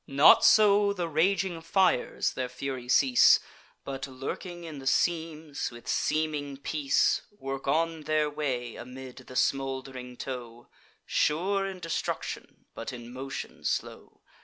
[0.07, 3.39] Not so the raging fires their fury cease,
[3.83, 10.17] But, lurking in the seams, with seeming peace, Work on their way amid the smould'ring
[10.17, 10.69] tow,
[11.05, 14.23] Sure in destruction, but in motion slow.